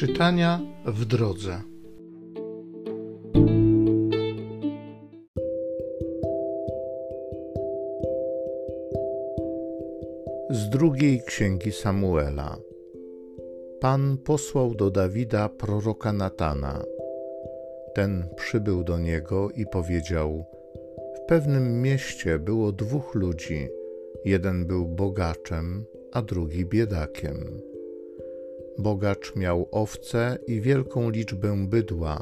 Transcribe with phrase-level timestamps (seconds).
[0.00, 1.60] Czytania w drodze.
[10.50, 12.56] Z drugiej księgi Samuela.
[13.80, 16.82] Pan posłał do Dawida proroka Natana.
[17.94, 20.44] Ten przybył do niego i powiedział:
[21.16, 23.68] W pewnym mieście było dwóch ludzi.
[24.24, 27.69] Jeden był bogaczem, a drugi biedakiem.
[28.80, 32.20] Bogacz miał owce i wielką liczbę bydła.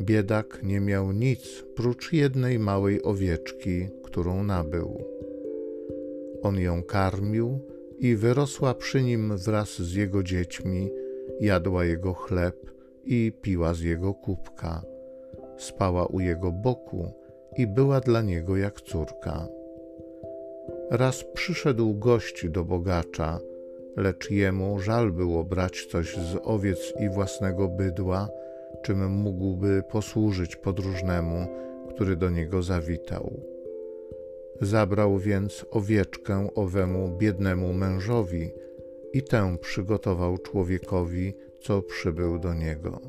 [0.00, 5.04] Biedak nie miał nic prócz jednej małej owieczki, którą nabył.
[6.42, 7.58] On ją karmił
[7.98, 10.90] i wyrosła przy nim wraz z jego dziećmi,
[11.40, 12.70] jadła jego chleb
[13.04, 14.82] i piła z jego kubka.
[15.58, 17.12] Spała u jego boku
[17.56, 19.48] i była dla niego jak córka.
[20.90, 23.40] Raz przyszedł gość do bogacza,
[23.96, 28.28] lecz jemu żal było brać coś z owiec i własnego bydła,
[28.82, 31.46] czym mógłby posłużyć podróżnemu,
[31.88, 33.40] który do niego zawitał.
[34.60, 38.50] Zabrał więc owieczkę owemu biednemu mężowi
[39.12, 43.00] i tę przygotował człowiekowi, co przybył do niego.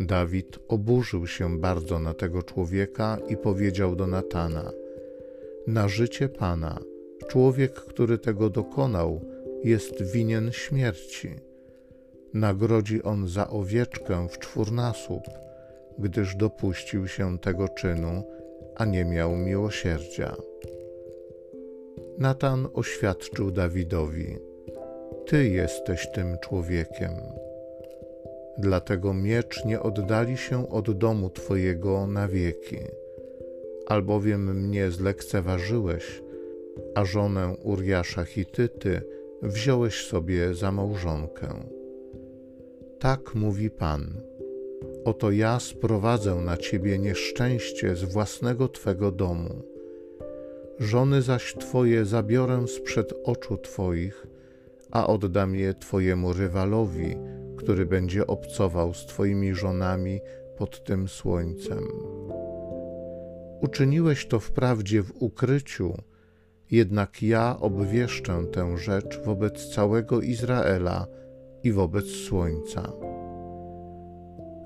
[0.00, 4.72] Dawid oburzył się bardzo na tego człowieka i powiedział do Natana:
[5.66, 6.78] Na życie Pana,
[7.28, 9.20] człowiek, który tego dokonał,
[9.64, 11.28] jest winien śmierci.
[12.34, 15.22] Nagrodzi on za owieczkę w czwórnasób,
[15.98, 18.24] gdyż dopuścił się tego czynu,
[18.74, 20.36] a nie miał miłosierdzia.
[22.18, 24.38] Natan oświadczył Dawidowi:
[25.26, 27.10] Ty jesteś tym człowiekiem.
[28.58, 32.78] Dlatego miecz nie oddali się od domu Twojego na wieki,
[33.86, 36.22] albowiem mnie zlekceważyłeś,
[36.94, 39.02] a żonę Uriasza Hityty
[39.42, 41.48] wziąłeś sobie za małżonkę.
[42.98, 44.20] Tak mówi Pan.
[45.04, 49.62] Oto ja sprowadzę na ciebie nieszczęście z własnego twego domu.
[50.78, 54.26] Żony zaś twoje zabiorę sprzed oczu twoich,
[54.90, 57.16] a oddam je twojemu rywalowi,
[57.56, 60.20] który będzie obcował z twoimi żonami
[60.58, 61.84] pod tym słońcem.
[63.60, 65.94] Uczyniłeś to wprawdzie w ukryciu,
[66.72, 71.06] jednak ja obwieszczę tę rzecz wobec całego Izraela
[71.62, 72.92] i wobec słońca.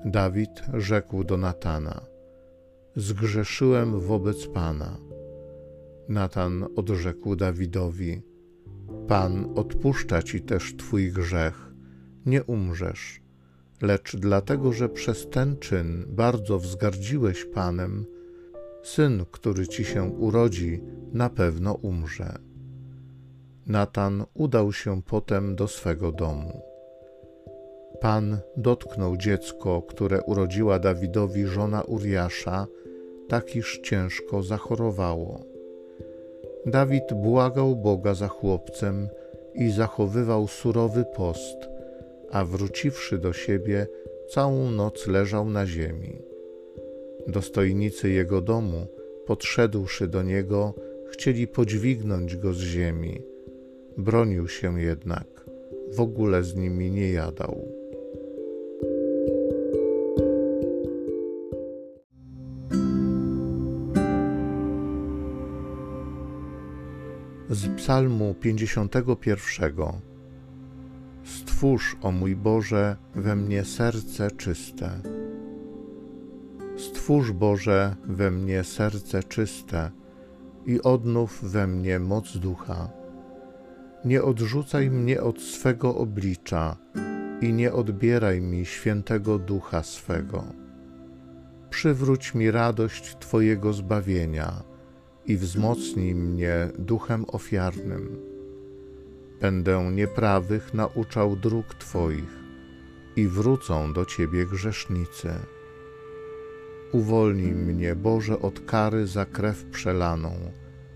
[0.05, 2.01] Dawid rzekł do Natana:
[2.95, 4.97] Zgrzeszyłem wobec Pana.
[6.09, 8.21] Natan odrzekł Dawidowi:
[9.07, 11.73] Pan odpuszcza ci też twój grzech,
[12.25, 13.21] nie umrzesz,
[13.81, 18.05] lecz dlatego, że przez ten czyn bardzo wzgardziłeś Panem,
[18.87, 20.81] syn, który ci się urodzi,
[21.13, 22.33] na pewno umrze.
[23.65, 26.61] Natan udał się potem do swego domu.
[28.01, 32.67] Pan dotknął dziecko, które urodziła Dawidowi żona Uriasza,
[33.27, 35.43] tak iż ciężko zachorowało.
[36.65, 39.07] Dawid błagał Boga za chłopcem
[39.53, 41.57] i zachowywał surowy post,
[42.31, 43.87] a wróciwszy do siebie,
[44.29, 46.36] całą noc leżał na ziemi.
[47.27, 48.87] Dostojnicy jego domu,
[49.25, 50.73] podszedłszy do niego,
[51.11, 53.21] chcieli podźwignąć go z ziemi.
[53.97, 55.45] Bronił się jednak,
[55.95, 57.67] w ogóle z nimi nie jadał.
[67.49, 69.73] Z Psalmu 51.
[71.23, 75.16] Stwórz, o mój Boże, we mnie serce czyste.
[76.77, 79.91] Stwórz, Boże, we mnie serce czyste
[80.65, 82.89] i odnów we mnie moc ducha.
[84.05, 86.77] Nie odrzucaj mnie od swego oblicza
[87.41, 90.43] i nie odbieraj mi świętego ducha swego.
[91.69, 94.63] Przywróć mi radość Twojego zbawienia
[95.25, 98.17] i wzmocnij mnie duchem ofiarnym.
[99.41, 102.43] Będę nieprawych nauczał dróg Twoich
[103.15, 105.29] i wrócą do Ciebie grzesznicy.
[106.91, 110.31] Uwolnij mnie, Boże, od kary za krew przelaną,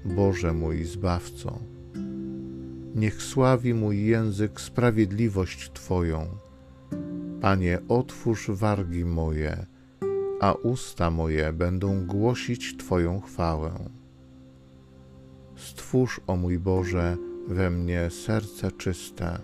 [0.05, 1.59] Boże mój Zbawco.
[2.95, 6.27] Niech sławi mój język sprawiedliwość Twoją.
[7.41, 9.65] Panie, otwórz wargi moje,
[10.39, 13.71] a usta moje będą głosić Twoją chwałę.
[15.55, 17.17] Stwórz, o mój Boże,
[17.47, 19.39] we mnie serce czyste.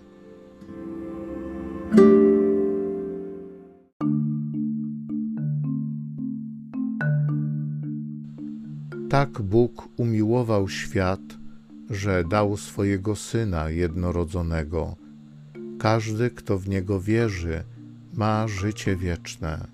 [9.18, 11.20] Tak Bóg umiłował świat,
[11.90, 14.96] że dał swojego Syna jednorodzonego,
[15.78, 17.64] Każdy, kto w Niego wierzy,
[18.14, 19.66] ma życie wieczne.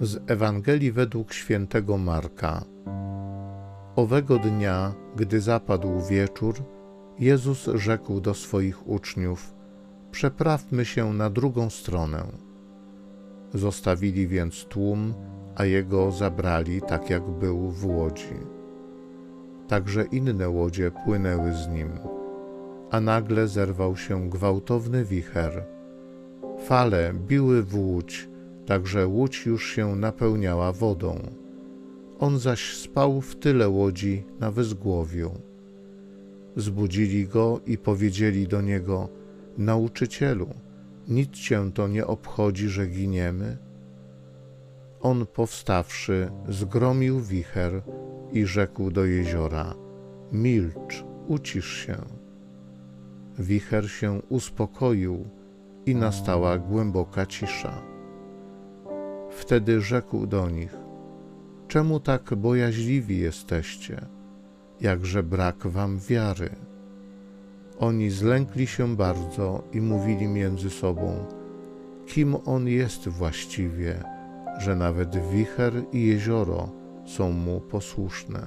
[0.00, 2.64] Z Ewangelii według świętego Marka.
[3.96, 6.54] Owego dnia, gdy zapadł wieczór,
[7.18, 9.54] Jezus rzekł do swoich uczniów:
[10.10, 12.26] Przeprawmy się na drugą stronę.
[13.54, 15.14] Zostawili więc tłum,
[15.56, 18.36] a jego zabrali tak, jak był w łodzi.
[19.68, 21.90] Także inne łodzie płynęły z nim,
[22.90, 25.64] a nagle zerwał się gwałtowny wicher.
[26.64, 28.28] Fale biły w łódź,
[28.66, 31.18] tak że łódź już się napełniała wodą.
[32.18, 35.30] On zaś spał w tyle łodzi na wyzgłowiu.
[36.56, 39.08] Zbudzili go i powiedzieli do niego:
[39.58, 40.48] Nauczycielu,
[41.08, 43.58] nic cię to nie obchodzi, że giniemy?
[45.00, 47.82] On powstawszy, zgromił wicher
[48.32, 49.74] i rzekł do jeziora:
[50.32, 51.96] Milcz, ucisz się.
[53.38, 55.24] Wicher się uspokoił
[55.86, 57.82] i nastała głęboka cisza.
[59.30, 60.76] Wtedy rzekł do nich:
[61.68, 64.06] Czemu tak bojaźliwi jesteście?
[64.82, 66.50] Jakże brak wam wiary?
[67.78, 71.26] Oni zlękli się bardzo i mówili między sobą:
[72.06, 74.04] Kim on jest właściwie,
[74.58, 76.68] że nawet wicher i jezioro
[77.06, 78.46] są mu posłuszne?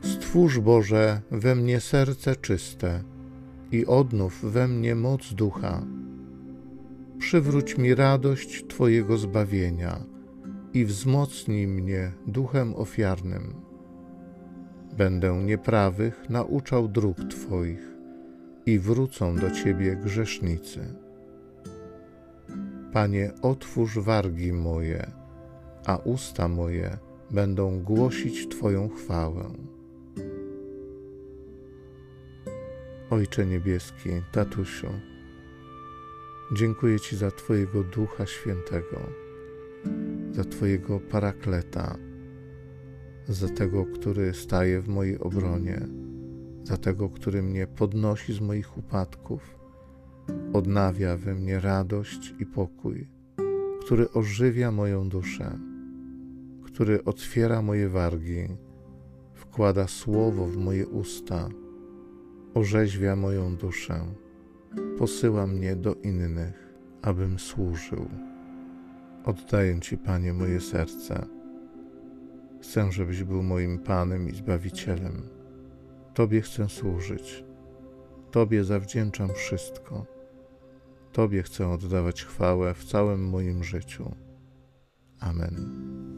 [0.00, 3.02] Stwórz Boże we mnie serce czyste
[3.72, 5.97] i odnów we mnie moc ducha.
[7.18, 10.04] Przywróć mi radość Twojego zbawienia
[10.74, 13.54] i wzmocnij mnie duchem ofiarnym.
[14.96, 17.88] Będę nieprawych nauczał dróg Twoich
[18.66, 20.94] i wrócą do Ciebie grzesznicy.
[22.92, 25.10] Panie, otwórz wargi moje,
[25.86, 26.98] a usta moje
[27.30, 29.44] będą głosić Twoją chwałę.
[33.10, 34.88] Ojcze Niebieski, Tatusiu,
[36.52, 39.00] dziękuję Ci za Twojego Ducha Świętego,
[40.32, 41.96] za Twojego Parakleta,
[43.28, 45.80] za tego, który staje w mojej obronie,
[46.64, 49.58] za tego, który mnie podnosi z moich upadków,
[50.52, 53.08] odnawia we mnie radość i pokój,
[53.80, 55.58] który ożywia moją duszę,
[56.64, 58.48] który otwiera moje wargi,
[59.34, 61.48] wkłada słowo w moje usta
[62.54, 64.00] orzeźwia moją duszę,
[64.98, 68.08] posyła mnie do innych, abym służył.
[69.24, 71.26] Oddaję Ci, Panie, moje serce.
[72.62, 75.22] Chcę, żebyś był moim Panem i Zbawicielem.
[76.14, 77.44] Tobie chcę służyć.
[78.30, 80.06] Tobie zawdzięczam wszystko.
[81.12, 84.14] Tobie chcę oddawać chwałę w całym moim życiu.
[85.20, 86.17] Amen.